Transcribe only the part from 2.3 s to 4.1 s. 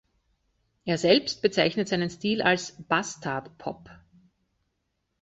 als „Bastard-Pop“.